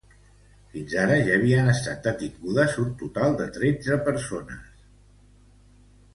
Fins 0.75 0.95
ara 1.01 1.17
ja 1.27 1.35
havien 1.39 1.69
estat 1.73 2.07
detingudes 2.09 2.79
un 2.85 2.89
total 3.03 3.37
de 3.43 3.49
tretze 3.59 4.01
persones. 4.09 4.75